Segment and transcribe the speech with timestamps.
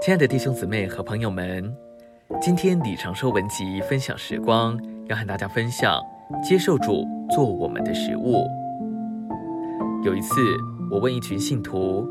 [0.00, 1.76] 亲爱的弟兄姊妹和朋友们，
[2.40, 6.00] 今天李长寿文集分享时光，要和大家分享
[6.40, 8.46] 接受主做我们的食物。
[10.04, 10.40] 有一次，
[10.88, 12.08] 我问一群信徒，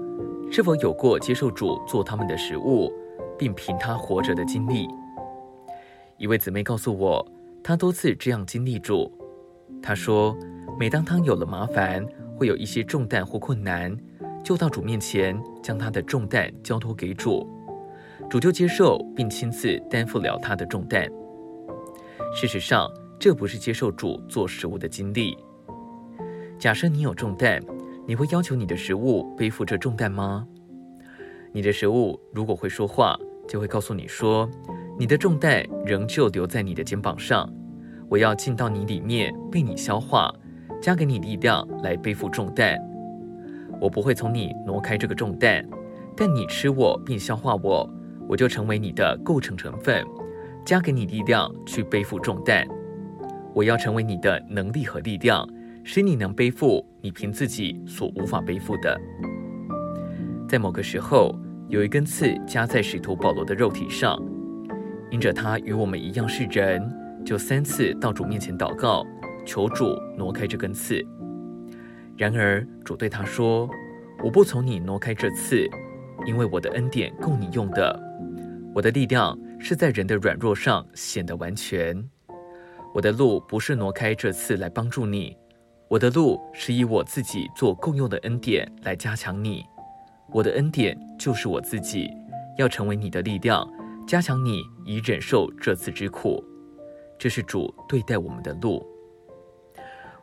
[0.52, 2.92] 是否有过接受主做他们的食物，
[3.38, 4.86] 并凭他活着的经历。
[6.18, 7.26] 一位姊妹告诉我，
[7.64, 9.10] 她多次这样经历主。
[9.82, 10.36] 她说，
[10.78, 13.96] 每当她有了麻烦，会有一些重担或困难，
[14.44, 17.48] 就到主面前，将她的重担交托给主。
[18.30, 21.08] 主就接受并亲自担负了他的重担。
[22.36, 25.38] 事实上，这不是接受主做食物的经历。
[26.60, 27.62] 假设你有重担，
[28.06, 30.46] 你会要求你的食物背负这重担吗？
[31.54, 34.48] 你的食物如果会说话，就会告诉你说
[35.00, 37.50] ：“你的重担仍旧留在你的肩膀上，
[38.10, 40.34] 我要进到你里面，被你消化，
[40.82, 42.78] 加给你力量来背负重担。
[43.80, 45.66] 我不会从你挪开这个重担，
[46.16, 47.90] 但你吃我并消化我。”
[48.28, 50.06] 我就成为你的构成成分，
[50.66, 52.68] 加给你力量去背负重担。
[53.54, 55.48] 我要成为你的能力和力量，
[55.84, 59.00] 使你能背负你凭自己所无法背负的。
[60.48, 61.34] 在某个时候，
[61.70, 64.22] 有一根刺夹在使徒保罗的肉体上，
[65.10, 66.94] 因着他与我们一样是人，
[67.26, 69.06] 就三次到主面前祷告，
[69.46, 71.04] 求主挪开这根刺。
[72.16, 73.70] 然而主对他说
[74.24, 75.68] ：“我不从你挪开这刺，
[76.26, 78.00] 因为我的恩典够你用的。”
[78.78, 81.98] 我的力量是在人的软弱上显得完全。
[82.94, 85.36] 我的路不是挪开这次来帮助你，
[85.88, 89.66] 我的路是以我自己做共用的恩典来加强你。
[90.32, 92.08] 我的恩典就是我自己，
[92.60, 93.68] 要成为你的力量，
[94.08, 96.44] 加强你以忍受这次之苦。
[97.18, 98.86] 这是主对待我们的路。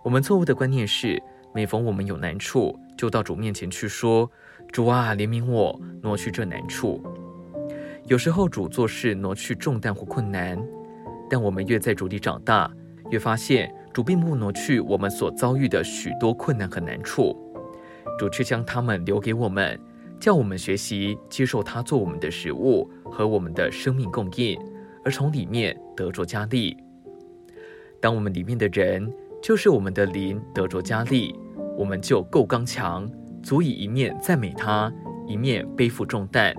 [0.05, 1.21] 我们错误的观念是，
[1.53, 4.31] 每逢我们有难处，就到主面前去说
[4.71, 7.03] ：“主啊，怜悯我，挪去这难处。”
[8.07, 10.63] 有时候主做事挪去重担或困难，
[11.31, 12.71] 但我们越在主里长大，
[13.11, 17.35] 越发现主并不挪去我们所遭遇的许多困难和难处，
[18.19, 19.81] 主却将他们留给我们，
[20.21, 24.59] 叫我们学习接受他做我们的食物和我们的生命供应，
[25.03, 26.77] 而从里面得着加力。
[28.03, 29.11] 当我们里面的人
[29.43, 31.35] 就是我们的灵得着加力，
[31.75, 33.11] 我们就够刚强，
[33.43, 34.93] 足以一面赞美他，
[35.27, 36.55] 一面背负重担。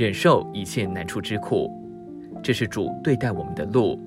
[0.00, 1.70] 忍受一切难处之苦，
[2.42, 4.00] 这是主对待我们的路，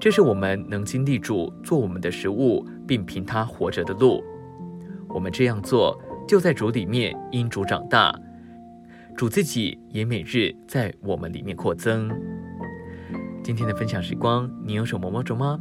[0.00, 4.24] 这是我们能经历主做我们的食物，并凭他活着的路。
[5.06, 8.18] 我们这样做，就在主里面因主长大，
[9.14, 12.10] 主自己也每日在我们里面扩增。
[13.44, 15.60] 今天的分享时光，你有什么摸着吗？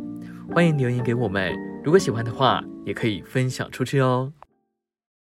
[0.55, 4.31] 欢迎留言给我们，如果喜欢的话，也可以分享出去哦。